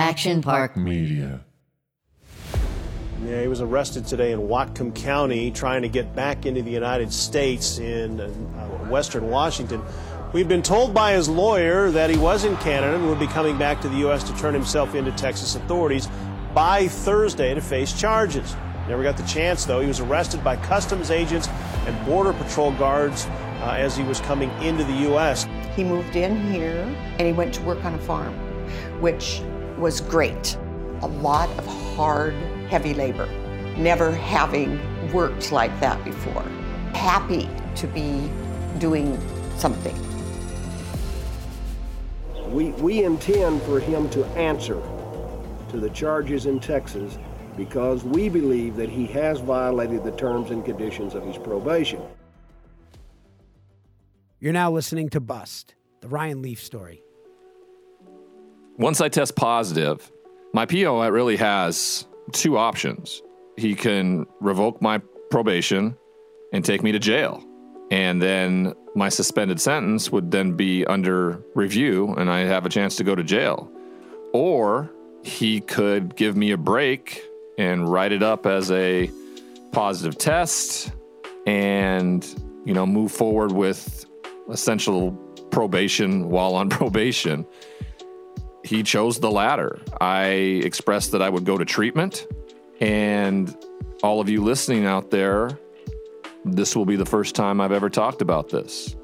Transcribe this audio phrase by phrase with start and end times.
[0.00, 1.40] Action Park Media.
[3.22, 7.12] Yeah, he was arrested today in Whatcom County trying to get back into the United
[7.12, 8.26] States in uh,
[8.88, 9.82] western Washington.
[10.32, 13.58] We've been told by his lawyer that he was in Canada and would be coming
[13.58, 14.24] back to the U.S.
[14.24, 16.08] to turn himself into Texas authorities
[16.54, 18.56] by Thursday to face charges.
[18.88, 19.80] Never got the chance, though.
[19.80, 21.46] He was arrested by customs agents
[21.84, 25.46] and Border Patrol guards uh, as he was coming into the U.S.
[25.76, 26.80] He moved in here
[27.18, 28.32] and he went to work on a farm,
[29.02, 29.42] which
[29.80, 30.56] was great.
[31.02, 31.66] A lot of
[31.96, 32.34] hard,
[32.68, 33.26] heavy labor,
[33.78, 34.78] never having
[35.12, 36.42] worked like that before.
[36.92, 38.30] Happy to be
[38.78, 39.18] doing
[39.56, 39.96] something.
[42.52, 44.80] We, we intend for him to answer
[45.70, 47.16] to the charges in Texas
[47.56, 52.02] because we believe that he has violated the terms and conditions of his probation.
[54.40, 57.02] You're now listening to Bust, the Ryan Leaf story.
[58.80, 60.10] Once I test positive,
[60.54, 63.20] my PO really has two options.
[63.58, 65.98] He can revoke my probation
[66.54, 67.44] and take me to jail.
[67.90, 72.96] And then my suspended sentence would then be under review and I have a chance
[72.96, 73.70] to go to jail.
[74.32, 74.90] Or
[75.22, 77.22] he could give me a break
[77.58, 79.10] and write it up as a
[79.72, 80.90] positive test
[81.46, 82.26] and,
[82.64, 84.06] you know, move forward with
[84.48, 85.12] essential
[85.50, 87.44] probation while on probation.
[88.62, 89.80] He chose the latter.
[90.00, 90.24] I
[90.64, 92.26] expressed that I would go to treatment.
[92.80, 93.56] And
[94.02, 95.58] all of you listening out there,
[96.44, 98.96] this will be the first time I've ever talked about this.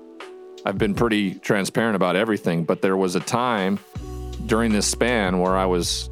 [0.64, 3.78] I've been pretty transparent about everything, but there was a time
[4.46, 6.10] during this span where I was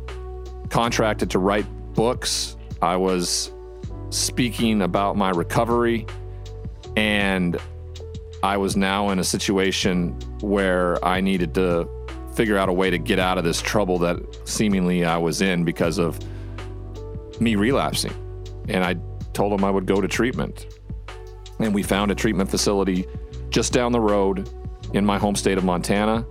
[0.69, 2.57] contracted to write books.
[2.81, 3.53] I was
[4.11, 6.07] speaking about my recovery,
[6.97, 7.57] and
[8.43, 11.89] I was now in a situation where I needed to
[12.35, 15.65] figure out a way to get out of this trouble that seemingly I was in
[15.65, 16.19] because of
[17.41, 18.13] me relapsing.
[18.69, 18.97] And I
[19.33, 20.67] told him I would go to treatment.
[21.59, 23.07] And we found a treatment facility
[23.51, 24.49] just down the road
[24.93, 26.27] in my home state of Montana.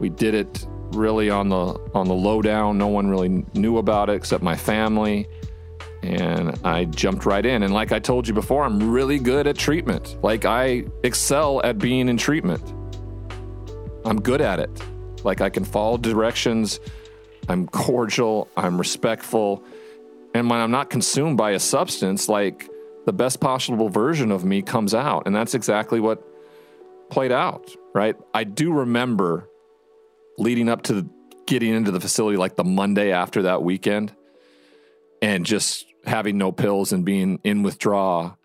[0.00, 2.78] We did it really on the on the lowdown.
[2.78, 5.28] No one really knew about it except my family.
[6.02, 7.62] And I jumped right in.
[7.62, 10.22] And like I told you before, I'm really good at treatment.
[10.22, 12.62] Like I excel at being in treatment.
[14.04, 14.70] I'm good at it.
[15.24, 16.80] Like I can follow directions.
[17.48, 18.48] I'm cordial.
[18.56, 19.64] I'm respectful.
[20.34, 22.68] And when I'm not consumed by a substance, like
[23.06, 25.26] the best possible version of me comes out.
[25.26, 26.22] And that's exactly what
[27.08, 28.16] played out, right?
[28.34, 29.48] I do remember
[30.38, 31.08] leading up to
[31.46, 34.14] getting into the facility like the Monday after that weekend
[35.22, 38.35] and just having no pills and being in withdrawal.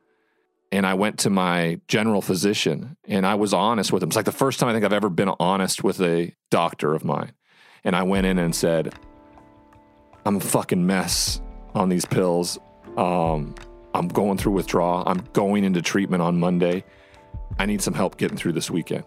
[0.72, 4.10] And I went to my general physician and I was honest with him.
[4.10, 7.04] It's like the first time I think I've ever been honest with a doctor of
[7.04, 7.34] mine.
[7.84, 8.94] And I went in and said,
[10.26, 11.42] I'm a fucking mess
[11.74, 12.58] on these pills.
[12.96, 13.56] Um,
[13.94, 15.04] I'm going through withdrawal.
[15.06, 16.84] I'm going into treatment on Monday.
[17.60, 19.04] I need some help getting through this weekend.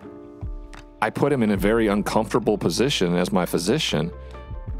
[1.00, 4.12] I put him in a very uncomfortable position as my physician,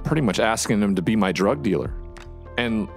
[0.03, 1.95] pretty much asking him to be my drug dealer.
[2.59, 2.89] And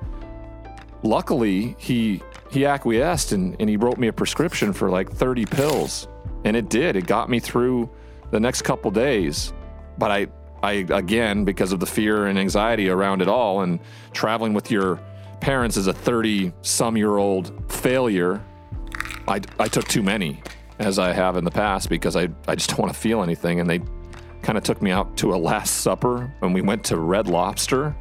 [1.04, 6.08] luckily, he he acquiesced and, and he wrote me a prescription for like 30 pills.
[6.44, 6.96] And it did.
[6.96, 7.90] It got me through
[8.32, 9.54] the next couple days.
[9.98, 10.28] But I
[10.64, 13.80] I again, because of the fear and anxiety around it all and
[14.12, 15.00] traveling with your
[15.40, 18.44] parents as a 30 some year old failure,
[19.28, 20.42] I, I took too many
[20.80, 23.60] as I have in the past because I, I just don't want to feel anything.
[23.60, 23.82] And they
[24.42, 27.96] kind of took me out to a Last Supper and we went to Red Lobster.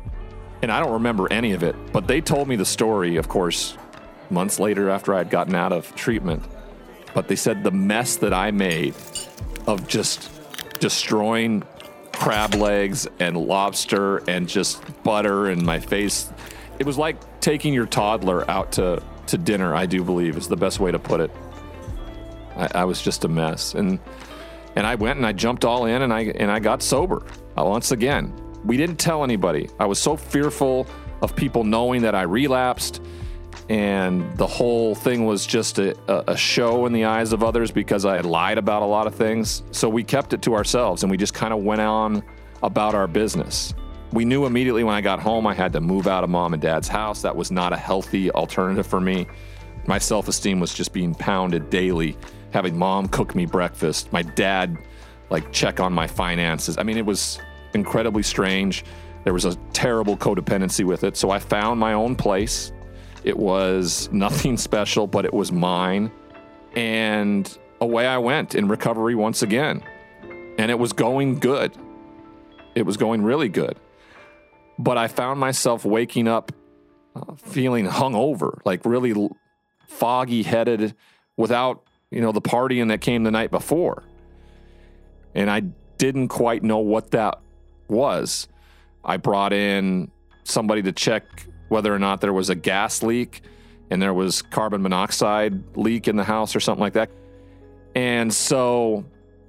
[0.63, 3.77] And I don't remember any of it, but they told me the story, of course,
[4.31, 6.43] months later after I had gotten out of treatment.
[7.15, 8.95] But they said the mess that I made
[9.67, 10.31] of just
[10.81, 11.63] destroying
[12.13, 16.31] crab legs and lobster and just butter in my face.
[16.79, 20.57] It was like taking your toddler out to, to dinner, I do believe, is the
[20.57, 21.31] best way to put it.
[22.57, 23.75] I, I was just a mess.
[23.75, 23.99] And
[24.77, 27.25] and I went and I jumped all in and I and I got sober.
[27.59, 28.33] Uh, once again,
[28.65, 29.71] we didn't tell anybody.
[29.81, 30.87] I was so fearful
[31.23, 33.01] of people knowing that I relapsed
[33.69, 35.97] and the whole thing was just a,
[36.31, 39.15] a, show in the eyes of others because I had lied about a lot of
[39.15, 39.65] things.
[39.73, 42.23] So we kept it to ourselves and we just kind of went on
[42.63, 43.75] about our business.
[44.13, 46.63] We knew immediately when I got home I had to move out of mom and
[46.63, 47.23] dad's house.
[47.23, 49.27] That was not a healthy alternative for me.
[49.87, 52.17] My self esteem was just being pounded daily,
[52.53, 54.79] having mom cook me breakfast, my dad
[55.29, 56.79] like check on my finances.
[56.79, 57.41] I mean, it was
[57.75, 58.85] incredibly strange.
[59.25, 61.17] There was a terrible codependency with it.
[61.17, 62.71] So I found my own place
[63.27, 66.11] it was nothing special, but it was mine.
[66.75, 69.83] And away I went in recovery once again.
[70.59, 71.77] And it was going good.
[72.75, 73.79] It was going really good.
[74.79, 76.53] but I found myself waking up
[77.15, 79.31] uh, feeling hungover, like really
[79.89, 80.95] foggy headed
[81.37, 84.05] without, you know, the partying that came the night before.
[85.35, 85.61] And I
[85.99, 87.41] didn't quite know what that
[87.89, 88.49] was.
[89.05, 90.11] I brought in
[90.45, 91.25] somebody to check
[91.69, 93.43] whether or not there was a gas leak
[93.91, 97.11] and there was carbon monoxide leak in the house or something like that.
[97.95, 99.05] And so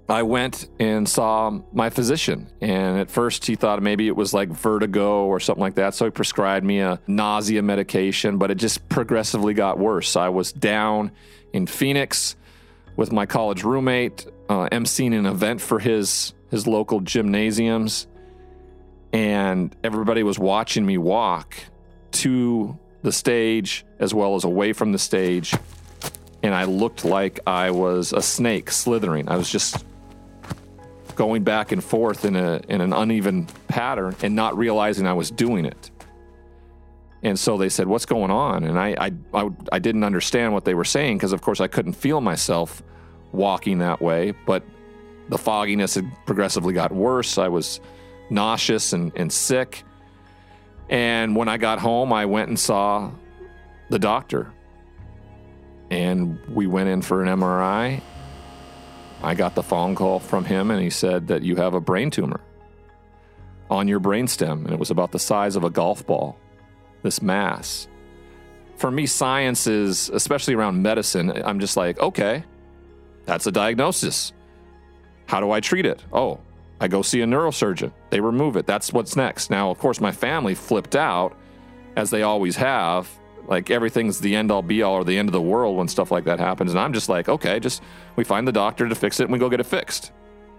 [0.10, 2.50] I went and saw my physician.
[2.62, 5.96] And at first he thought maybe it was like vertigo or something like that.
[5.96, 10.16] So he prescribed me a nausea medication, but it just progressively got worse.
[10.16, 11.12] I was down
[11.52, 12.36] in Phoenix
[12.96, 18.08] with my college roommate, uh, emceeing an event for his his local gymnasiums,
[19.12, 21.56] and everybody was watching me walk
[22.22, 25.54] to the stage as well as away from the stage.
[26.44, 29.28] And I looked like I was a snake slithering.
[29.30, 29.86] I was just
[31.16, 35.32] going back and forth in a in an uneven pattern and not realizing I was
[35.32, 35.92] doing it.
[37.24, 40.64] And so they said, "What's going on?" And I I I, I didn't understand what
[40.64, 42.84] they were saying because of course I couldn't feel myself
[43.32, 44.64] walking that way, but
[45.30, 47.38] the fogginess had progressively got worse.
[47.38, 47.82] I was
[48.30, 49.84] nauseous and, and sick.
[50.90, 53.12] And when I got home, I went and saw
[53.90, 54.54] the doctor.
[55.90, 58.02] And we went in for an MRI.
[59.24, 62.12] I got the phone call from him, and he said that you have a brain
[62.12, 62.40] tumor
[63.70, 64.64] on your brainstem.
[64.64, 66.38] And it was about the size of a golf ball,
[67.04, 67.88] this mass.
[68.76, 72.44] For me, science is, especially around medicine, I'm just like, okay,
[73.26, 74.34] that's a diagnosis.
[75.26, 76.04] How do I treat it?
[76.14, 76.40] Oh,
[76.80, 77.92] I go see a neurosurgeon.
[78.10, 78.68] They remove it.
[78.68, 79.50] That's what's next.
[79.50, 81.36] Now, of course, my family flipped out,
[81.98, 83.10] as they always have.
[83.48, 86.12] Like everything's the end all be all or the end of the world when stuff
[86.12, 86.72] like that happens.
[86.72, 87.82] And I'm just like, okay, just
[88.16, 90.12] we find the doctor to fix it and we go get it fixed.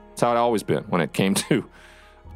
[0.08, 1.68] That's how it always been when it came to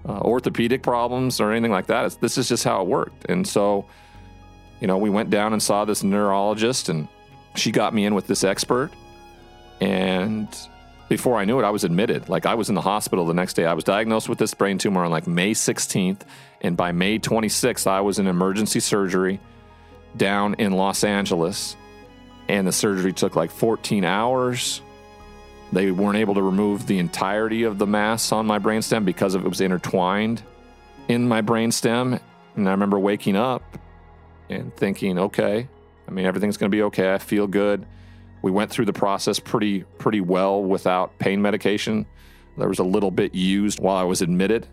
[0.06, 2.05] uh, orthopedic problems or anything like that.
[2.05, 3.25] It's, this is just how it worked.
[3.29, 3.87] And so,
[4.81, 7.08] you know, we went down and saw this neurologist and
[7.56, 8.90] she got me in with this expert.
[9.81, 10.49] And
[11.12, 12.30] before I knew it, I was admitted.
[12.30, 13.66] Like I was in the hospital the next day.
[13.66, 16.22] I was diagnosed with this brain tumor on like May 16th.
[16.62, 19.38] And by May 26th, I was in emergency surgery
[20.16, 21.76] down in Los Angeles.
[22.48, 24.80] And the surgery took like 14 hours.
[25.70, 29.42] They weren't able to remove the entirety of the mass on my brainstem because it
[29.42, 30.42] was intertwined
[31.08, 32.18] in my brainstem.
[32.56, 33.76] And I remember waking up
[34.48, 35.68] and thinking, okay,
[36.08, 37.12] I mean, everything's going to be okay.
[37.12, 37.84] I feel good.
[38.42, 42.06] We went through the process pretty pretty well without pain medication.
[42.58, 44.66] There was a little bit used while I was admitted,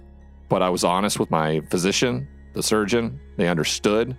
[0.49, 3.19] but I was honest with my physician, the surgeon.
[3.37, 4.17] They understood.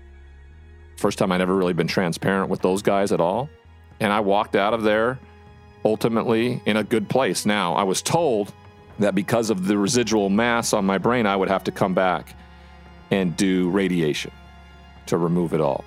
[0.97, 3.51] First time I'd ever really been transparent with those guys at all.
[4.01, 5.19] And I walked out of there
[5.85, 7.45] ultimately in a good place.
[7.45, 8.53] Now, I was told
[8.99, 12.35] that because of the residual mass on my brain, I would have to come back
[13.11, 14.31] and do radiation
[15.07, 15.85] to remove it all.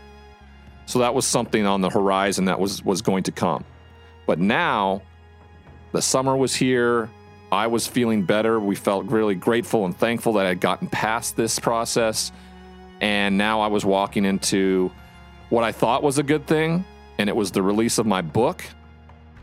[0.85, 3.63] So that was something on the horizon that was was going to come.
[4.25, 5.01] But now
[5.91, 7.09] the summer was here.
[7.51, 8.59] I was feeling better.
[8.59, 12.31] We felt really grateful and thankful that I'd gotten past this process.
[13.00, 14.91] And now I was walking into
[15.50, 16.83] what I thought was a good thing,
[17.19, 18.63] and it was the release of my book.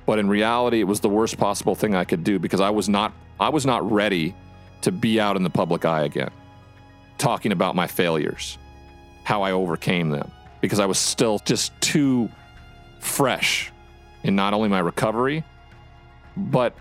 [0.07, 2.89] But in reality, it was the worst possible thing I could do because I was
[2.89, 4.35] not I was not ready
[4.83, 6.31] to be out in the public eye again,
[7.19, 8.59] talking about my failures,
[9.25, 12.31] how I overcame them because I was still just too
[12.99, 13.73] fresh
[14.23, 15.45] in not only my recovery,
[16.37, 16.75] but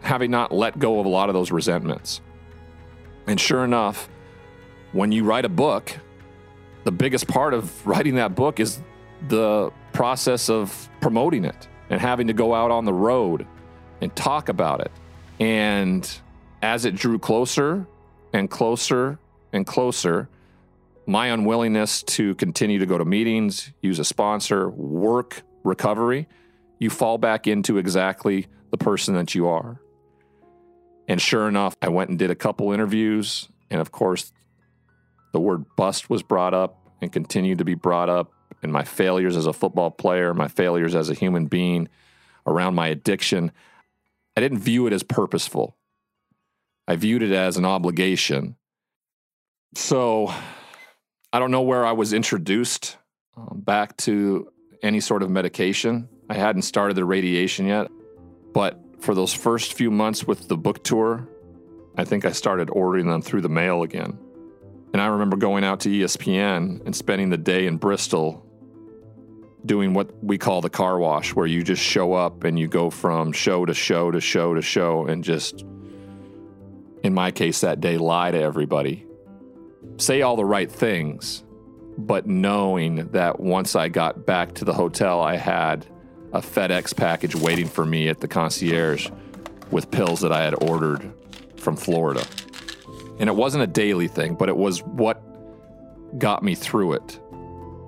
[0.00, 2.20] having not let go of a lot of those resentments.
[3.26, 4.08] And sure enough,
[4.92, 5.92] when you write a book,
[6.84, 8.80] the biggest part of writing that book is
[9.28, 13.46] the process of promoting it and having to go out on the road
[14.00, 14.92] and talk about it.
[15.40, 16.08] And
[16.62, 17.86] as it drew closer
[18.32, 19.18] and closer
[19.52, 20.28] and closer,
[21.06, 26.28] my unwillingness to continue to go to meetings, use a sponsor, work recovery,
[26.78, 29.80] you fall back into exactly the person that you are.
[31.08, 33.48] And sure enough, I went and did a couple interviews.
[33.70, 34.32] And of course,
[35.32, 38.32] the word bust was brought up and continued to be brought up.
[38.62, 41.88] And my failures as a football player, my failures as a human being
[42.46, 43.52] around my addiction,
[44.36, 45.76] I didn't view it as purposeful.
[46.88, 48.56] I viewed it as an obligation.
[49.74, 50.32] So
[51.32, 52.96] I don't know where I was introduced
[53.36, 54.48] um, back to
[54.82, 56.08] any sort of medication.
[56.30, 57.90] I hadn't started the radiation yet,
[58.54, 61.28] but for those first few months with the book tour,
[61.96, 64.18] I think I started ordering them through the mail again.
[64.92, 68.44] And I remember going out to ESPN and spending the day in Bristol
[69.64, 72.88] doing what we call the car wash, where you just show up and you go
[72.88, 75.64] from show to show to show to show and just,
[77.02, 79.06] in my case that day, lie to everybody
[79.98, 81.44] say all the right things,
[81.98, 85.86] but knowing that once I got back to the hotel, I had
[86.32, 89.08] a FedEx package waiting for me at the concierge
[89.70, 91.12] with pills that I had ordered
[91.56, 92.24] from Florida.
[93.18, 95.22] And it wasn't a daily thing, but it was what
[96.18, 97.20] got me through it.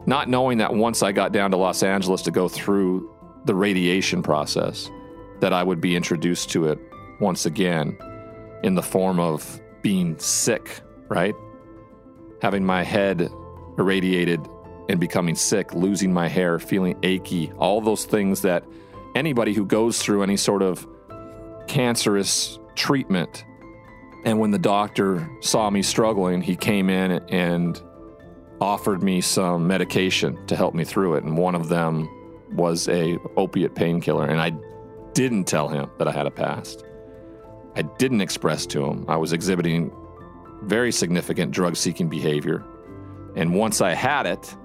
[0.07, 3.15] Not knowing that once I got down to Los Angeles to go through
[3.45, 4.91] the radiation process,
[5.41, 6.79] that I would be introduced to it
[7.21, 7.97] once again
[8.63, 11.35] in the form of being sick, right?
[12.43, 13.31] Having my head
[13.79, 14.47] irradiated
[14.89, 18.65] and becoming sick, losing my hair, feeling achy, all those things that
[19.15, 20.87] anybody who goes through any sort of
[21.67, 23.45] cancerous treatment.
[24.25, 27.81] And when the doctor saw me struggling, he came in and
[28.61, 31.25] offered me some medication to help me through it.
[31.25, 32.09] And one of them
[32.53, 34.27] was a opiate painkiller.
[34.27, 34.53] And I
[35.13, 36.85] didn't tell him that I had a past.
[37.77, 39.93] I didn't express to him I was exhibiting
[40.63, 42.65] very significant drug seeking behavior.
[43.37, 44.57] And once I had it,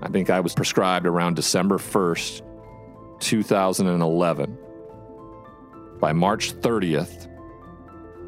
[0.00, 2.42] I think I was prescribed around December 1st,
[3.20, 4.58] 2011.
[6.00, 7.28] By March 30th,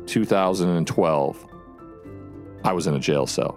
[0.07, 1.47] 2012,
[2.65, 3.53] I was in a jail cell.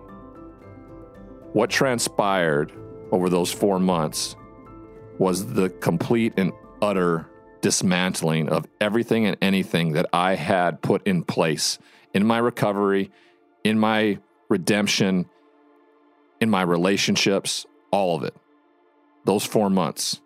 [1.53, 2.71] What transpired
[3.11, 4.35] over those four months
[5.17, 6.51] was the complete and
[6.81, 7.29] utter
[7.61, 11.79] dismantling of everything and anything that I had put in place
[12.13, 13.11] in my recovery,
[13.63, 15.25] in my redemption,
[16.39, 18.35] in my relationships, all of it.
[19.25, 20.21] Those four months.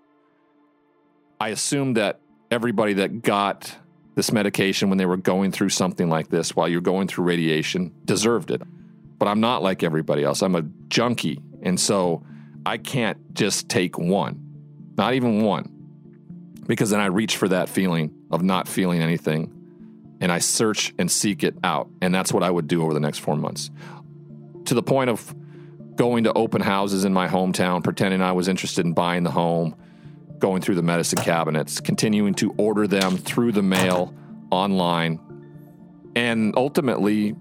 [1.39, 3.75] I assumed that everybody that got
[4.15, 7.94] this medication when they were going through something like this while you're going through radiation
[8.06, 8.62] deserved it.
[9.20, 10.41] But I'm not like everybody else.
[10.41, 11.39] I'm a junkie.
[11.62, 12.24] And so
[12.65, 15.72] I can't just take one, not even one,
[16.65, 19.57] because then I reach for that feeling of not feeling anything
[20.20, 21.90] and I search and seek it out.
[22.02, 23.70] And that's what I would do over the next four months
[24.66, 25.36] to the point of
[25.96, 29.76] going to open houses in my hometown, pretending I was interested in buying the home,
[30.40, 34.14] going through the medicine cabinets, continuing to order them through the mail,
[34.52, 35.20] online,
[36.16, 37.36] and ultimately,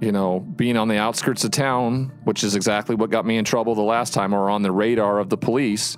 [0.00, 3.44] you know, being on the outskirts of town, which is exactly what got me in
[3.44, 5.96] trouble the last time, or on the radar of the police,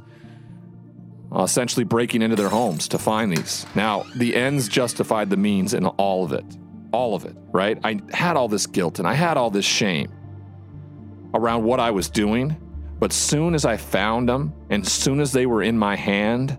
[1.35, 3.67] uh, essentially breaking into their homes to find these.
[3.75, 6.45] Now, the ends justified the means in all of it.
[6.93, 7.79] All of it, right?
[7.85, 10.13] I had all this guilt and I had all this shame
[11.35, 12.57] around what I was doing.
[12.99, 16.57] But soon as I found them and soon as they were in my hand,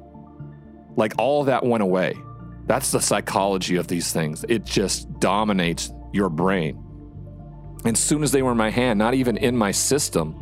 [0.95, 2.15] like all of that went away.
[2.67, 4.45] That's the psychology of these things.
[4.47, 6.83] It just dominates your brain.
[7.85, 10.35] And soon as they were in my hand, not even in my system,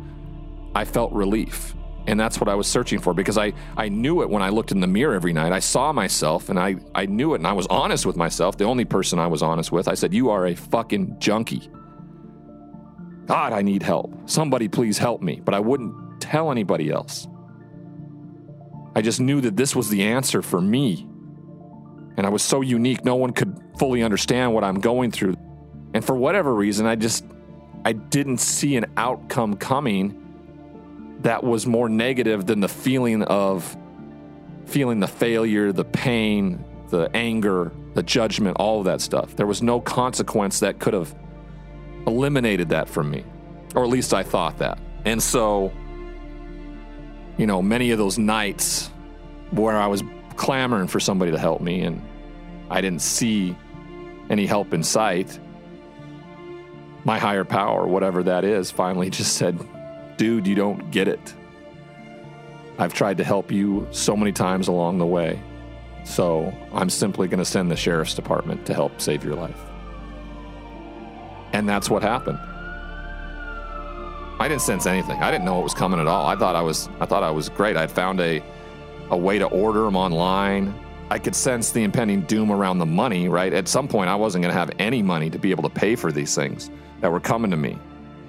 [0.74, 1.74] I felt relief.
[2.06, 4.70] And that's what I was searching for because I, I knew it when I looked
[4.70, 5.52] in the mirror every night.
[5.52, 8.56] I saw myself and I, I knew it and I was honest with myself.
[8.56, 11.68] The only person I was honest with, I said, You are a fucking junkie.
[13.26, 14.14] God, I need help.
[14.30, 15.40] Somebody please help me.
[15.44, 17.26] But I wouldn't tell anybody else.
[18.94, 21.08] I just knew that this was the answer for me.
[22.16, 25.36] And I was so unique, no one could fully understand what I'm going through.
[25.92, 27.24] And for whatever reason, I just
[27.84, 30.25] I didn't see an outcome coming
[31.26, 33.76] that was more negative than the feeling of
[34.66, 39.34] feeling the failure, the pain, the anger, the judgment, all of that stuff.
[39.34, 41.12] There was no consequence that could have
[42.06, 43.24] eliminated that from me,
[43.74, 44.78] or at least I thought that.
[45.04, 45.72] And so,
[47.38, 48.88] you know, many of those nights
[49.50, 50.04] where I was
[50.36, 52.00] clamoring for somebody to help me and
[52.70, 53.56] I didn't see
[54.30, 55.40] any help in sight,
[57.04, 59.58] my higher power, whatever that is, finally just said,
[60.16, 61.34] dude, you don't get it.
[62.78, 65.40] I've tried to help you so many times along the way.
[66.04, 69.60] So I'm simply going to send the sheriff's department to help save your life.
[71.52, 72.38] And that's what happened.
[74.38, 75.22] I didn't sense anything.
[75.22, 76.26] I didn't know it was coming at all.
[76.26, 77.76] I thought I was I thought I was great.
[77.76, 78.42] I'd found a
[79.10, 80.74] a way to order them online.
[81.10, 83.52] I could sense the impending doom around the money, right?
[83.52, 85.96] At some point I wasn't going to have any money to be able to pay
[85.96, 86.70] for these things
[87.00, 87.78] that were coming to me.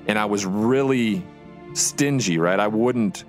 [0.07, 1.23] And I was really
[1.77, 2.59] stingy, right?
[2.59, 3.23] I wouldn't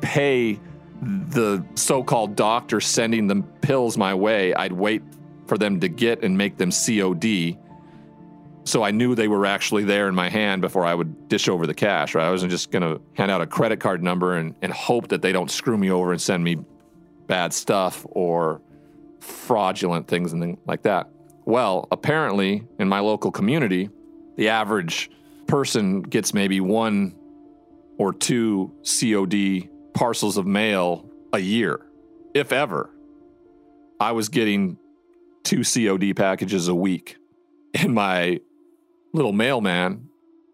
[0.00, 0.60] pay
[1.02, 4.54] the so called doctor sending the pills my way.
[4.54, 5.02] I'd wait
[5.46, 7.58] for them to get and make them COD.
[8.64, 11.66] So I knew they were actually there in my hand before I would dish over
[11.66, 12.26] the cash, right?
[12.26, 15.20] I wasn't just going to hand out a credit card number and, and hope that
[15.20, 16.58] they don't screw me over and send me
[17.26, 18.60] bad stuff or
[19.18, 21.08] fraudulent things and things like that.
[21.44, 23.90] Well, apparently, in my local community,
[24.36, 25.10] the average
[25.48, 27.16] person gets maybe one
[28.02, 31.86] or two COD parcels of mail a year,
[32.34, 32.90] if ever.
[34.00, 34.76] I was getting
[35.44, 37.16] two COD packages a week,
[37.74, 38.40] and my
[39.12, 40.08] little mailman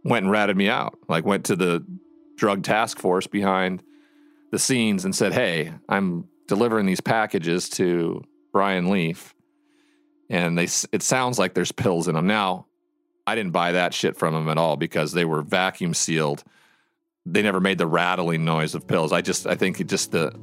[0.05, 0.99] went and ratted me out.
[1.09, 1.83] Like went to the
[2.37, 3.83] drug task force behind
[4.51, 9.35] the scenes and said, "Hey, I'm delivering these packages to Ryan Leaf,
[10.29, 12.67] and they it sounds like there's pills in them." Now,
[13.27, 16.45] I didn't buy that shit from them at all because they were vacuum sealed.
[17.31, 19.13] They never made the rattling noise of pills.
[19.13, 20.35] I just I think just the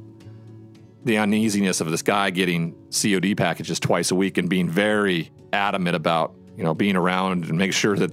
[1.04, 5.96] the uneasiness of this guy getting COD packages twice a week and being very adamant
[5.96, 8.10] about you know being around and make sure that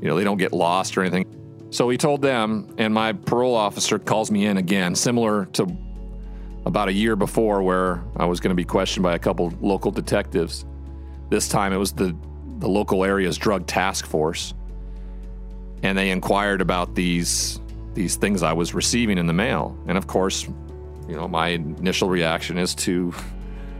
[0.00, 1.24] you know they don't get lost or anything.
[1.70, 5.66] So he told them, and my parole officer calls me in again, similar to
[6.64, 9.90] about a year before, where I was going to be questioned by a couple local
[9.90, 10.64] detectives.
[11.28, 12.16] This time it was the,
[12.58, 14.54] the local area's drug task force.
[15.82, 17.60] And they inquired about these
[17.96, 19.76] these things I was receiving in the mail.
[19.88, 20.44] And of course,
[21.08, 23.12] you know, my initial reaction is to,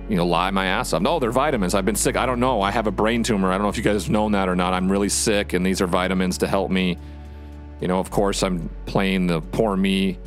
[0.08, 1.02] you know, lie my ass off.
[1.02, 1.74] No, they're vitamins.
[1.74, 2.16] I've been sick.
[2.16, 2.60] I don't know.
[2.60, 3.52] I have a brain tumor.
[3.52, 4.74] I don't know if you guys have known that or not.
[4.74, 6.98] I'm really sick, and these are vitamins to help me
[7.80, 10.18] you know, of course, I'm playing the poor me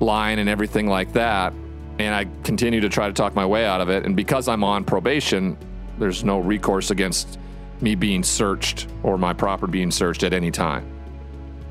[0.00, 1.52] line and everything like that.
[1.98, 4.04] And I continue to try to talk my way out of it.
[4.04, 5.56] And because I'm on probation,
[5.98, 7.38] there's no recourse against
[7.80, 10.97] me being searched or my property being searched at any time.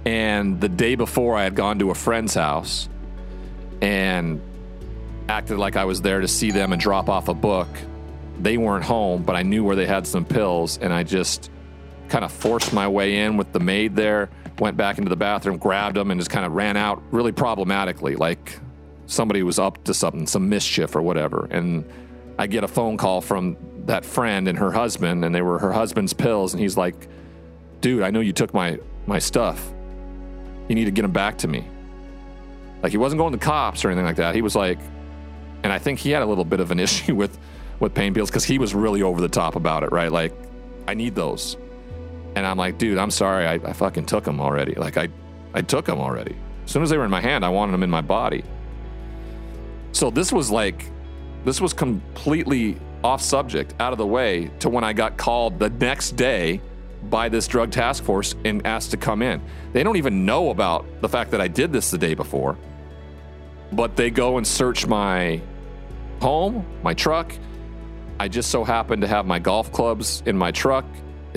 [0.07, 2.87] And the day before, I had gone to a friend's house
[3.81, 4.39] and
[5.27, 7.67] acted like I was there to see them and drop off a book.
[8.39, 10.77] They weren't home, but I knew where they had some pills.
[10.77, 11.51] And I just
[12.07, 15.57] kind of forced my way in with the maid there went back into the bathroom,
[15.57, 18.57] grabbed them, and just kind of ran out really problematically, like
[19.07, 21.49] somebody was up to something, some mischief or whatever.
[21.51, 21.83] And
[22.39, 25.73] I get a phone call from that friend and her husband, and they were her
[25.73, 27.09] husband's pills, and he's like,
[27.81, 29.73] "Dude, I know you took my my stuff.
[30.67, 31.67] You need to get them back to me."
[32.83, 34.35] Like he wasn't going to cops or anything like that.
[34.35, 34.79] He was like,
[35.63, 37.37] and I think he had a little bit of an issue with
[37.79, 40.11] with pain pills because he was really over the top about it, right?
[40.11, 40.33] Like,
[40.87, 41.57] I need those.
[42.35, 43.45] And I'm like, dude, I'm sorry.
[43.45, 44.73] I, I fucking took them already.
[44.75, 45.09] Like, I,
[45.53, 46.35] I took them already.
[46.65, 48.43] As soon as they were in my hand, I wanted them in my body.
[49.91, 50.91] So this was like,
[51.45, 55.69] this was completely off subject, out of the way, to when I got called the
[55.69, 56.61] next day
[57.03, 59.41] by this drug task force and asked to come in.
[59.73, 62.57] They don't even know about the fact that I did this the day before,
[63.71, 65.41] but they go and search my
[66.21, 67.33] home, my truck.
[68.19, 70.85] I just so happened to have my golf clubs in my truck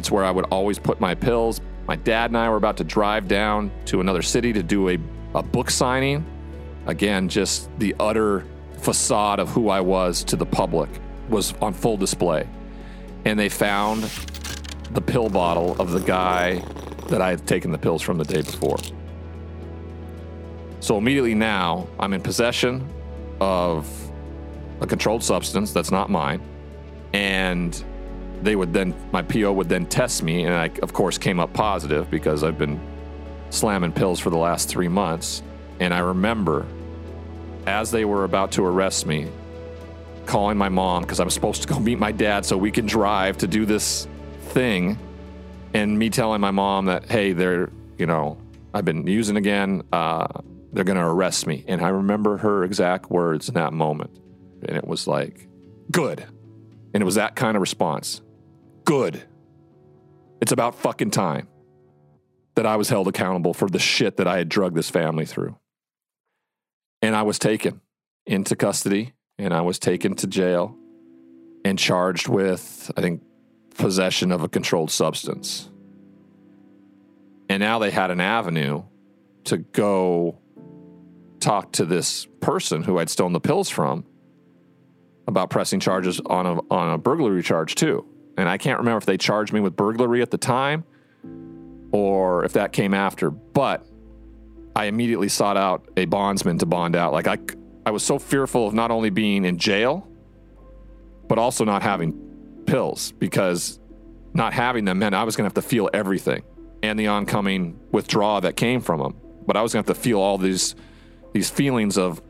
[0.01, 1.61] it's where I would always put my pills.
[1.87, 4.99] My dad and I were about to drive down to another city to do a,
[5.35, 6.25] a book signing.
[6.87, 8.47] Again, just the utter
[8.79, 10.89] facade of who I was to the public
[11.29, 12.49] was on full display.
[13.27, 14.05] And they found
[14.93, 16.59] the pill bottle of the guy
[17.09, 18.77] that I had taken the pills from the day before.
[20.81, 22.89] So immediately now, I'm in possession
[23.41, 23.87] of
[24.81, 26.41] a controlled substance that's not mine.
[27.13, 27.85] And
[28.43, 31.53] they would then my PO would then test me, and I of course came up
[31.53, 32.81] positive because I've been
[33.51, 35.43] slamming pills for the last three months.
[35.81, 36.67] And I remember
[37.67, 39.31] as they were about to arrest me,
[40.27, 42.87] calling my mom because I was supposed to go meet my dad so we can
[42.87, 44.07] drive to do this
[44.51, 44.99] thing,
[45.75, 48.39] and me telling my mom that hey, they're you know
[48.75, 49.83] I've been using again.
[49.93, 50.27] Uh,
[50.73, 51.65] they're going to arrest me.
[51.67, 54.19] And I remember her exact words in that moment.
[54.67, 55.49] And it was like,
[55.91, 56.25] good.
[56.95, 58.23] And it was that kind of response
[58.85, 59.23] good.
[60.41, 61.47] It's about fucking time
[62.57, 65.57] that I was held accountable for the shit that I had drugged this family through.
[67.01, 67.81] And I was taken
[68.27, 70.77] into custody and I was taken to jail
[71.65, 73.23] and charged with, I think,
[73.77, 75.71] possession of a controlled substance.
[77.49, 78.85] And now they had an avenue
[79.45, 80.39] to go
[81.41, 84.05] talk to this person who I'd stolen the pills from
[85.27, 88.07] about pressing charges on a, on a burglary charge, too.
[88.37, 90.85] And I can't remember if they charged me with burglary at the time
[91.93, 93.31] or if that came after.
[93.31, 93.87] But
[94.77, 97.13] I immediately sought out a bondsman to bond out.
[97.13, 97.39] Like I,
[97.85, 100.07] I was so fearful of not only being in jail,
[101.29, 102.30] but also not having
[102.71, 103.79] pills because
[104.33, 106.43] not having them meant I was going to have to feel everything
[106.83, 109.17] and the oncoming withdrawal that came from them.
[109.47, 110.75] But I was going to have to feel all these
[111.33, 112.21] these feelings of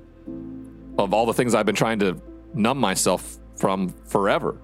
[0.98, 2.20] of all the things I've been trying to
[2.54, 4.60] numb myself from forever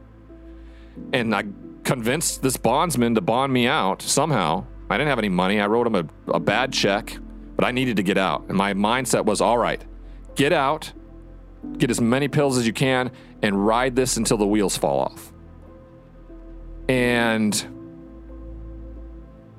[1.13, 1.45] and I
[1.85, 4.67] convinced this bondsman to bond me out somehow.
[4.91, 5.61] I didn't have any money.
[5.61, 7.17] I wrote him a, a bad check,
[7.57, 8.45] but I needed to get out.
[8.49, 9.83] And my mindset was all right,
[10.35, 10.93] get out,
[11.79, 13.11] get as many pills as you can,
[13.43, 15.33] and ride this until the wheels fall off.
[16.89, 17.77] And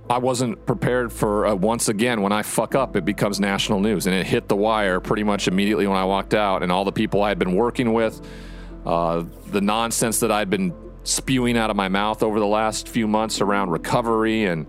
[0.10, 4.08] I wasn't prepared for uh, once again when I fuck up, it becomes national news.
[4.08, 6.64] And it hit the wire pretty much immediately when I walked out.
[6.64, 8.22] And all the people I had been working with,
[8.86, 13.08] uh, the nonsense that I'd been spewing out of my mouth over the last few
[13.08, 14.66] months around recovery and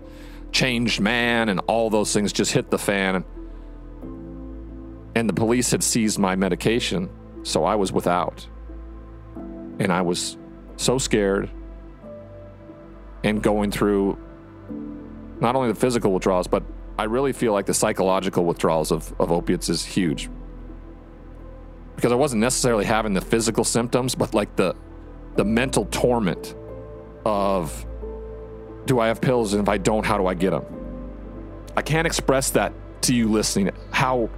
[0.51, 3.23] changed man and all those things just hit the fan.
[5.15, 7.09] And the police had seized my medication,
[7.43, 8.47] so I was without.
[9.35, 10.37] And I was
[10.75, 11.49] so scared
[13.23, 14.17] and going through
[15.39, 16.63] not only the physical withdrawals, but
[16.97, 20.29] I really feel like the psychological withdrawals of, of opiates is huge.
[21.95, 24.75] Because I wasn't necessarily having the physical symptoms, but like the
[25.35, 26.55] the mental torment
[27.25, 27.85] of
[28.85, 30.65] do I have pills and if I don't, how do I get them?
[31.77, 33.71] I can't express that to you listening.
[33.91, 34.29] How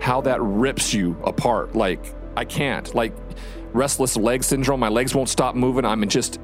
[0.00, 1.74] how that rips you apart.
[1.74, 2.94] Like I can't.
[2.94, 3.14] Like
[3.72, 4.80] restless leg syndrome.
[4.80, 5.84] My legs won't stop moving.
[5.84, 6.38] I'm just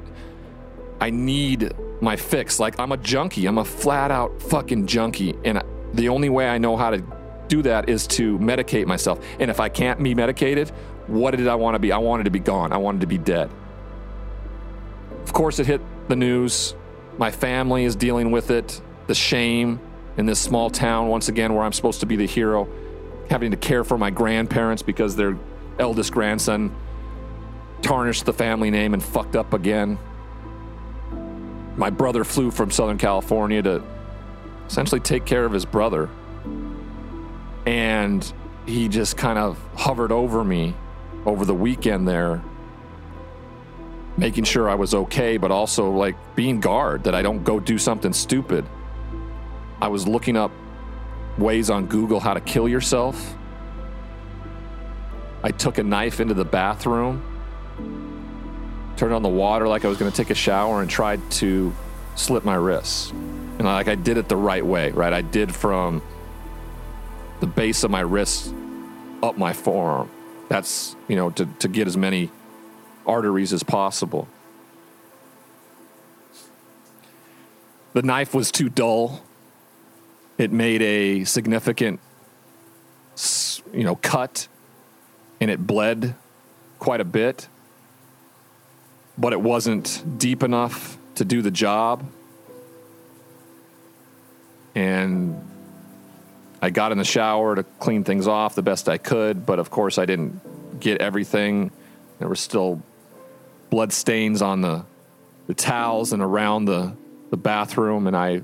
[0.99, 2.59] I need my fix.
[2.59, 3.45] Like I'm a junkie.
[3.45, 5.61] I'm a flat out fucking junkie, and
[5.93, 7.03] the only way I know how to
[7.47, 9.23] do that is to medicate myself.
[9.39, 10.69] And if I can't be medicated,
[11.07, 11.91] what did I want to be?
[11.91, 12.71] I wanted to be gone.
[12.73, 13.49] I wanted to be dead.
[15.23, 16.75] Of course, it hit the news.
[17.17, 18.81] My family is dealing with it.
[19.07, 19.79] The shame
[20.17, 22.67] in this small town, once again, where I'm supposed to be the hero,
[23.29, 25.37] having to care for my grandparents because their
[25.77, 26.75] eldest grandson
[27.81, 29.99] tarnished the family name and fucked up again.
[31.77, 33.83] My brother flew from Southern California to
[34.67, 36.09] essentially take care of his brother.
[37.65, 38.31] And
[38.65, 40.75] he just kind of hovered over me
[41.25, 42.43] over the weekend there,
[44.17, 47.77] making sure I was okay, but also like being guard that I don't go do
[47.77, 48.65] something stupid.
[49.81, 50.51] I was looking up
[51.37, 53.35] ways on Google how to kill yourself.
[55.43, 57.21] I took a knife into the bathroom,
[58.97, 61.73] turned on the water like I was going to take a shower, and tried to
[62.15, 63.11] slip my wrists.
[63.11, 65.13] And like I did it the right way, right?
[65.13, 66.01] I did from
[67.39, 68.53] the base of my wrist
[69.21, 70.09] up my forearm.
[70.49, 72.31] That's, you know, to, to get as many
[73.05, 74.27] arteries as possible.
[77.93, 79.23] The knife was too dull.
[80.37, 81.99] It made a significant,
[83.73, 84.47] you know, cut
[85.39, 86.15] and it bled
[86.79, 87.47] quite a bit,
[89.17, 92.05] but it wasn't deep enough to do the job.
[94.73, 95.41] And
[96.61, 99.69] I got in the shower to clean things off the best I could, but of
[99.69, 101.71] course I didn't get everything.
[102.19, 102.81] There were still
[103.69, 104.85] blood stains on the,
[105.47, 106.95] the towels and around the,
[107.29, 108.41] the bathroom, and I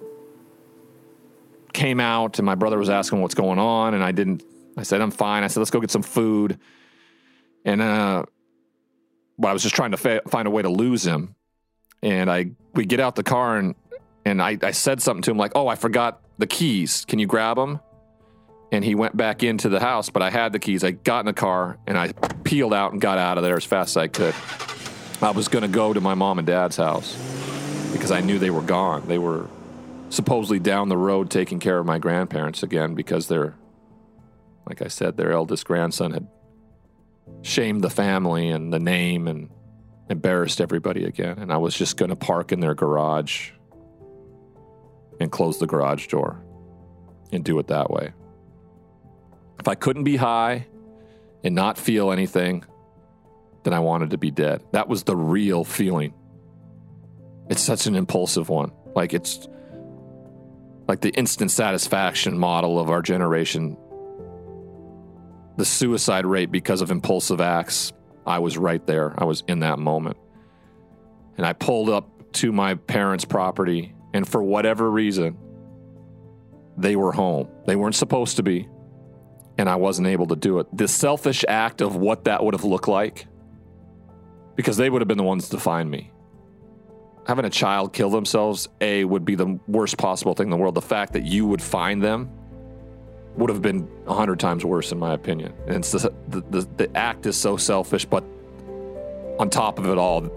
[1.74, 4.44] came out and my brother was asking what's going on, and I didn't.
[4.78, 5.44] I said I'm fine.
[5.44, 6.60] I said let's go get some food,
[7.66, 8.26] and uh,
[9.42, 11.36] but I was just trying to fa- find a way to lose him,
[12.04, 13.76] and I we get out the car and
[14.24, 17.06] and I, I said something to him like, "Oh, I forgot the keys.
[17.08, 17.80] Can you grab them?"
[18.72, 20.84] And he went back into the house, but I had the keys.
[20.84, 23.66] I got in the car and I peeled out and got out of there as
[23.66, 24.34] fast as I could.
[25.22, 27.14] I was going to go to my mom and dad's house
[27.92, 29.08] because I knew they were gone.
[29.08, 29.50] They were
[30.10, 33.56] supposedly down the road taking care of my grandparents again because their,
[34.66, 36.28] like I said, their eldest grandson had
[37.42, 39.50] shamed the family and the name and
[40.10, 41.40] embarrassed everybody again.
[41.40, 43.52] And I was just going to park in their garage
[45.20, 46.44] and close the garage door
[47.32, 48.14] and do it that way.
[49.60, 50.68] If I couldn't be high
[51.44, 52.66] and not feel anything,
[53.64, 54.64] then I wanted to be dead.
[54.72, 56.14] That was the real feeling.
[57.50, 58.72] It's such an impulsive one.
[58.96, 59.48] Like it's
[60.88, 63.78] like the instant satisfaction model of our generation.
[65.58, 67.92] The suicide rate because of impulsive acts,
[68.26, 69.14] I was right there.
[69.18, 70.18] I was in that moment.
[71.38, 75.38] And I pulled up to my parents' property, and for whatever reason,
[76.78, 77.48] they were home.
[77.66, 78.68] They weren't supposed to be
[79.62, 80.68] and I wasn't able to do it.
[80.74, 83.28] The selfish act of what that would have looked like,
[84.56, 86.12] because they would have been the ones to find me.
[87.28, 90.74] Having a child kill themselves, A, would be the worst possible thing in the world.
[90.74, 92.32] The fact that you would find them
[93.36, 95.54] would have been a hundred times worse, in my opinion.
[95.68, 98.24] And it's the, the, the, the act is so selfish, but
[99.40, 100.30] on top of it all,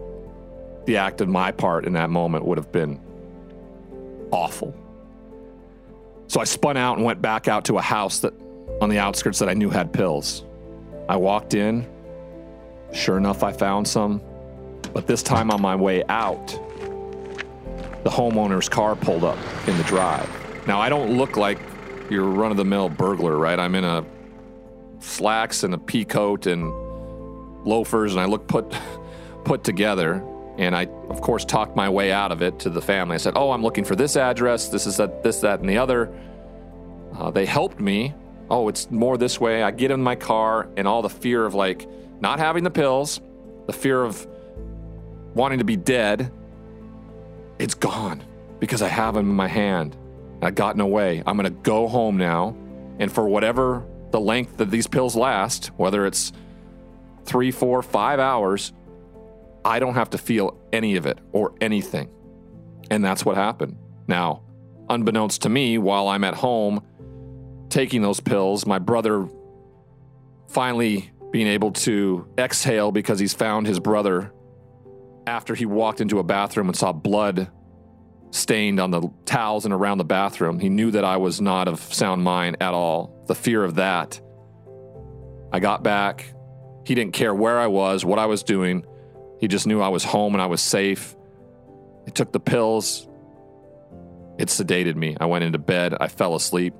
[0.86, 3.00] the act of my part in that moment would have been
[4.30, 4.74] awful.
[6.28, 8.34] So I spun out and went back out to a house that
[8.80, 10.44] on the outskirts that I knew had pills.
[11.08, 11.86] I walked in.
[12.92, 14.20] Sure enough, I found some.
[14.92, 16.46] But this time on my way out,
[18.04, 20.28] the homeowner's car pulled up in the drive.
[20.66, 21.58] Now, I don't look like
[22.10, 23.58] your run of the mill burglar, right?
[23.58, 24.04] I'm in a
[25.00, 26.72] slacks and a pea coat and
[27.64, 28.74] loafers, and I look put,
[29.44, 30.24] put together.
[30.56, 33.14] And I, of course, talked my way out of it to the family.
[33.14, 34.68] I said, Oh, I'm looking for this address.
[34.68, 36.14] This is that, this, that, and the other.
[37.12, 38.14] Uh, they helped me
[38.50, 39.62] oh, it's more this way.
[39.62, 41.88] I get in my car and all the fear of like
[42.20, 43.20] not having the pills,
[43.66, 44.26] the fear of
[45.34, 46.30] wanting to be dead,
[47.58, 48.22] it's gone
[48.60, 49.96] because I have them in my hand.
[50.42, 51.22] I've gotten away.
[51.26, 52.56] I'm going to go home now.
[52.98, 56.32] And for whatever the length that these pills last, whether it's
[57.24, 58.72] three, four, five hours,
[59.64, 62.10] I don't have to feel any of it or anything.
[62.90, 63.76] And that's what happened.
[64.06, 64.42] Now,
[64.88, 66.82] unbeknownst to me, while I'm at home
[67.70, 69.28] taking those pills, my brother
[70.48, 74.32] finally being able to exhale because he's found his brother
[75.26, 77.50] after he walked into a bathroom and saw blood
[78.34, 80.58] stained on the towels and around the bathroom.
[80.58, 83.24] He knew that I was not of sound mind at all.
[83.28, 84.20] The fear of that.
[85.52, 86.34] I got back.
[86.84, 88.84] He didn't care where I was, what I was doing.
[89.38, 91.14] He just knew I was home and I was safe.
[92.08, 93.06] I took the pills.
[94.36, 95.16] It sedated me.
[95.20, 95.94] I went into bed.
[96.00, 96.74] I fell asleep.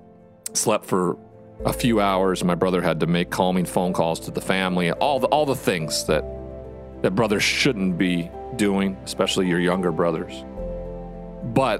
[0.54, 1.16] Slept for
[1.64, 2.42] a few hours.
[2.42, 4.90] My brother had to make calming phone calls to the family.
[4.90, 6.24] All the all the things that
[7.02, 10.44] that brothers shouldn't be doing, especially your younger brothers.
[11.44, 11.78] But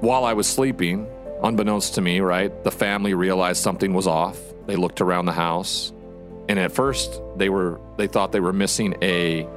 [0.00, 1.08] while I was sleeping,
[1.42, 4.38] unbeknownst to me, right, the family realized something was off.
[4.66, 5.92] They looked around the house,
[6.48, 9.48] and at first they were they thought they were missing a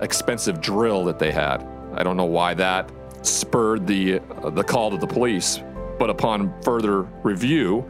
[0.00, 1.66] expensive drill that they had.
[1.94, 2.90] I don't know why that
[3.22, 5.60] spurred the uh, the call to the police,
[5.98, 7.88] but upon further review,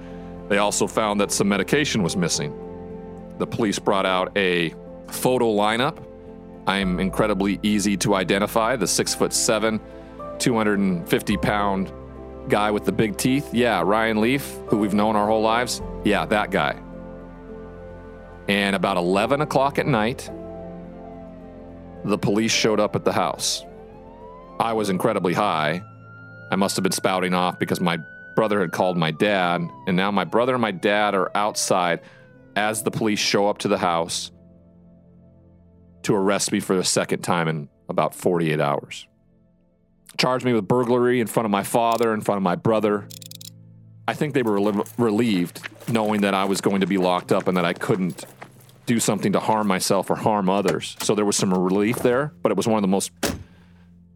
[0.49, 2.55] they also found that some medication was missing.
[3.39, 4.75] The police brought out a
[5.09, 5.99] photo lineup.
[6.67, 8.77] I'm incredibly easy to identify.
[8.77, 9.81] The six foot seven,
[10.39, 11.93] 250 pound
[12.49, 13.53] guy with the big teeth.
[13.53, 15.83] Yeah, Ryan Leaf, who we've known our whole lives.
[16.05, 16.81] Yeah, that guy.
[18.49, 20.31] And about 11 o'clock at night,
[22.05, 23.65] the police showed up at the house.
[24.59, 25.83] I was incredibly high.
[26.51, 27.99] I must have been spouting off because my
[28.35, 32.01] brother had called my dad, and now my brother and my dad are outside
[32.55, 34.31] as the police show up to the house
[36.03, 39.08] to arrest me for the second time in about 48 hours.
[40.17, 43.09] Charged me with burglary in front of my father, in front of my brother.
[44.07, 47.57] I think they were relieved knowing that I was going to be locked up and
[47.57, 48.25] that I couldn't
[48.87, 50.97] do something to harm myself or harm others.
[51.03, 53.13] So there was some relief there, but it was one of the most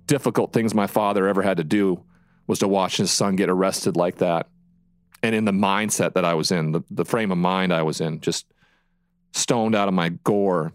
[0.07, 2.03] difficult things my father ever had to do
[2.47, 4.49] was to watch his son get arrested like that.
[5.23, 8.01] And in the mindset that I was in, the, the frame of mind I was
[8.01, 8.47] in, just
[9.33, 10.73] stoned out of my gore.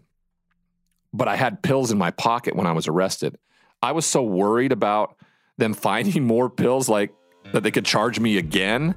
[1.11, 3.37] But I had pills in my pocket when I was arrested.
[3.81, 5.15] I was so worried about
[5.57, 7.13] them finding more pills, like
[7.53, 8.95] that they could charge me again.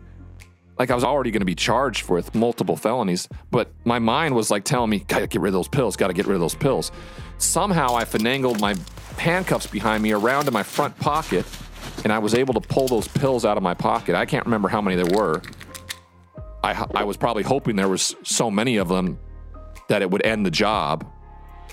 [0.79, 4.51] Like I was already going to be charged with multiple felonies, but my mind was
[4.51, 6.91] like telling me, gotta get rid of those pills, gotta get rid of those pills.
[7.37, 8.75] Somehow I finagled my
[9.19, 11.45] handcuffs behind me around in my front pocket,
[12.03, 14.15] and I was able to pull those pills out of my pocket.
[14.15, 15.43] I can't remember how many there were.
[16.65, 19.19] I, I was probably hoping there was so many of them
[19.89, 21.07] that it would end the job,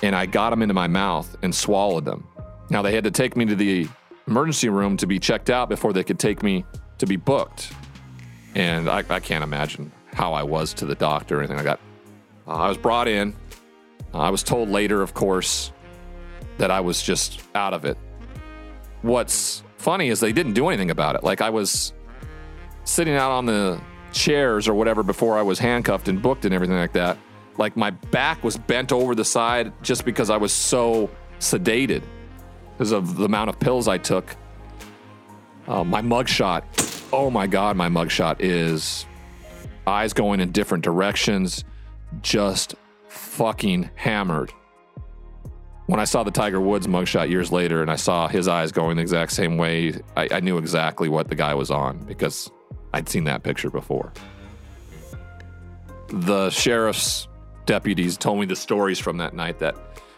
[0.03, 2.27] and I got them into my mouth and swallowed them.
[2.69, 3.87] Now they had to take me to the
[4.27, 6.65] emergency room to be checked out before they could take me
[6.97, 7.71] to be booked,
[8.55, 11.79] and I, I can't imagine how I was to the doctor or anything like that.
[12.47, 13.35] Uh, I was brought in.
[14.13, 15.71] Uh, I was told later, of course,
[16.57, 17.97] that I was just out of it.
[19.01, 21.23] What's funny is they didn't do anything about it.
[21.23, 21.93] Like I was
[22.83, 23.79] sitting out on the
[24.11, 27.17] chairs or whatever before I was handcuffed and booked and everything like that.
[27.57, 32.01] Like my back was bent over the side just because I was so sedated
[32.77, 34.35] because of the amount of pills I took.
[35.67, 36.63] Uh, my mugshot,
[37.11, 39.05] oh my God, my mugshot is
[39.85, 41.63] eyes going in different directions,
[42.21, 42.75] just
[43.07, 44.53] fucking hammered
[45.87, 48.97] when I saw the Tiger Woods mugshot years later and I saw his eyes going
[48.97, 52.51] the exact same way, I, I, knew exactly what the guy was on because
[52.93, 54.11] I'd seen that picture before.
[56.09, 57.29] The sheriff's
[57.65, 59.75] deputies told me the stories from that night that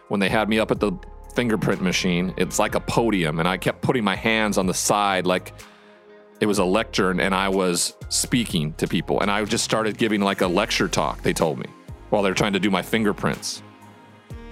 [0.07, 0.91] when they had me up at the
[1.39, 5.25] fingerprint machine, it's like a podium, and I kept putting my hands on the side
[5.25, 5.53] like
[6.41, 9.21] it was a lectern and I was speaking to people.
[9.21, 11.67] And I just started giving like a lecture talk, they told me,
[12.09, 13.63] while they're trying to do my fingerprints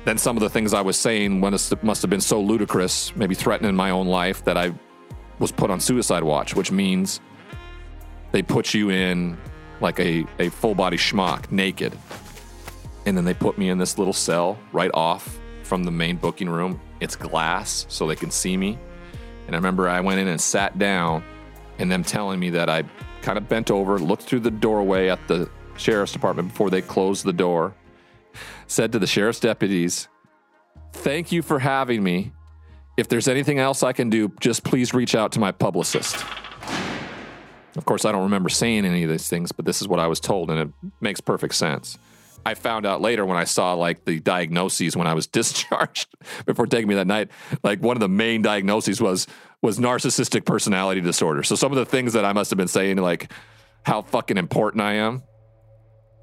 [0.06, 3.76] then some of the things I was saying must have been so ludicrous, maybe threatening
[3.76, 4.72] my own life, that I
[5.38, 7.20] was put on suicide watch, which means
[8.32, 9.38] they put you in
[9.82, 11.92] like a, a full body schmuck, naked.
[13.06, 16.50] And then they put me in this little cell right off from the main booking
[16.50, 16.80] room.
[17.00, 18.80] It's glass so they can see me.
[19.46, 21.24] And I remember I went in and sat down,
[21.78, 22.84] and them telling me that I
[23.22, 27.24] kind of bent over, looked through the doorway at the sheriff's department before they closed
[27.24, 27.76] the door,
[28.66, 30.08] said to the sheriff's deputies,
[30.94, 32.32] Thank you for having me.
[32.98, 36.26] If there's anything else I can do, just please reach out to my publicist.
[37.76, 40.08] Of course, I don't remember saying any of these things, but this is what I
[40.08, 42.00] was told, and it makes perfect sense.
[42.48, 46.08] I found out later when I saw like the diagnoses when I was discharged
[46.46, 47.30] before taking me that night.
[47.62, 49.28] Like one of the main diagnoses was
[49.62, 51.44] was narcissistic personality disorder.
[51.44, 53.34] So some of the things that I must have been saying, like
[53.84, 55.24] how fucking important I am,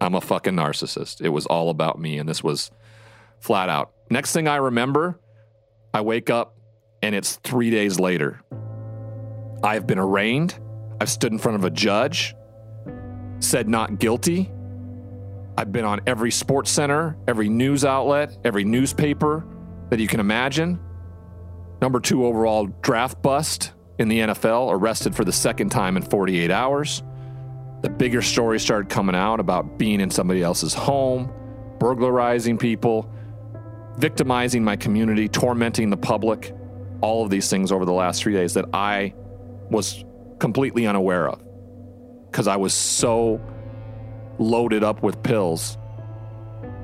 [0.00, 1.20] I'm a fucking narcissist.
[1.20, 2.70] It was all about me, and this was
[3.38, 3.92] flat out.
[4.08, 5.20] Next thing I remember,
[5.92, 6.56] I wake up
[7.02, 8.40] and it's three days later.
[9.62, 10.58] I've been arraigned.
[11.02, 12.34] I've stood in front of a judge,
[13.40, 14.50] said not guilty.
[15.56, 19.46] I've been on every SportsCenter, every news outlet, every newspaper
[19.90, 20.80] that you can imagine.
[21.80, 26.50] Number two overall draft bust in the NFL, arrested for the second time in 48
[26.50, 27.02] hours.
[27.82, 31.32] The bigger stories started coming out about being in somebody else's home,
[31.78, 33.08] burglarizing people,
[33.96, 36.52] victimizing my community, tormenting the public.
[37.00, 39.14] All of these things over the last three days that I
[39.70, 40.04] was
[40.38, 41.44] completely unaware of
[42.30, 43.40] because I was so
[44.38, 45.78] loaded up with pills.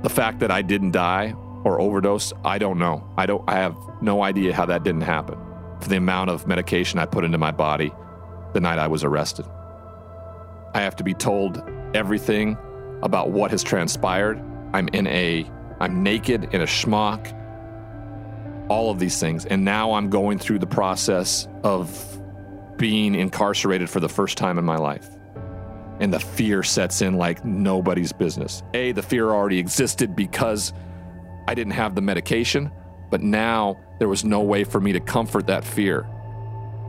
[0.02, 1.34] The fact that I didn't die
[1.64, 3.08] or overdose, I don't know.
[3.16, 5.38] I don't I have no idea how that didn't happen.
[5.80, 7.92] For the amount of medication I put into my body
[8.52, 9.46] the night I was arrested.
[10.74, 11.62] I have to be told
[11.94, 12.56] everything
[13.02, 14.42] about what has transpired.
[14.72, 17.28] I'm in a I'm naked in a smock.
[18.68, 19.46] All of these things.
[19.46, 22.18] And now I'm going through the process of
[22.76, 25.08] being incarcerated for the first time in my life
[26.00, 28.62] and the fear sets in like nobody's business.
[28.74, 30.72] A, the fear already existed because
[31.46, 32.72] I didn't have the medication,
[33.10, 36.06] but now there was no way for me to comfort that fear.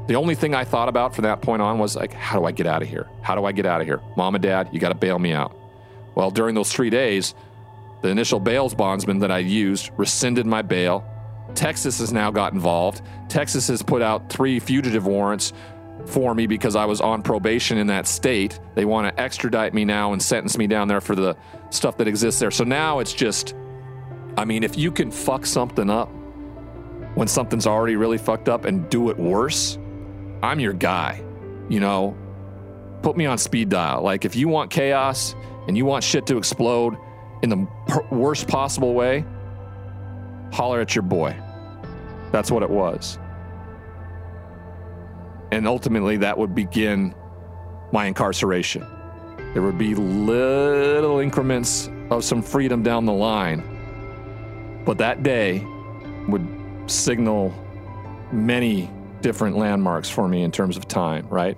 [0.08, 2.52] The only thing I thought about from that point on was like, how do I
[2.52, 3.08] get out of here?
[3.21, 4.02] How do I get out of here?
[4.15, 5.56] Mom and dad, you got to bail me out.
[6.15, 7.36] Well, during those three days,
[8.02, 11.06] the initial bails bondsman that I used rescinded my bail.
[11.54, 13.02] Texas has now got involved.
[13.30, 15.54] Texas has put out three fugitive warrants
[16.05, 18.59] for me because I was on probation in that state.
[18.75, 21.35] They want to extradite me now and sentence me down there for the
[21.69, 22.51] stuff that exists there.
[22.51, 23.55] So now it's just,
[24.37, 26.09] I mean, if you can fuck something up
[27.15, 29.77] when something's already really fucked up and do it worse,
[30.41, 31.23] I'm your guy.
[31.69, 32.17] You know,
[33.01, 34.01] put me on speed dial.
[34.01, 35.35] Like, if you want chaos
[35.67, 36.97] and you want shit to explode
[37.43, 37.67] in the
[38.11, 39.25] worst possible way,
[40.51, 41.35] holler at your boy.
[42.31, 43.19] That's what it was.
[45.51, 47.13] And ultimately, that would begin
[47.91, 48.85] my incarceration.
[49.53, 54.83] There would be little increments of some freedom down the line.
[54.85, 55.65] But that day
[56.27, 56.47] would
[56.87, 57.53] signal
[58.31, 58.89] many
[59.21, 61.57] different landmarks for me in terms of time, right?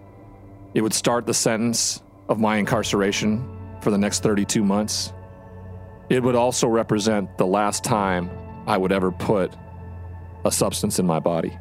[0.73, 3.47] It would start the sentence of my incarceration
[3.81, 5.13] for the next 32 months.
[6.09, 8.29] It would also represent the last time
[8.65, 9.53] I would ever put
[10.45, 11.57] a substance in my body.